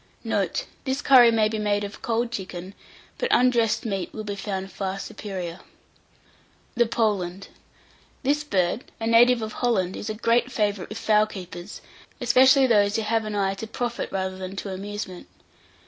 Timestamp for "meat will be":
3.85-4.35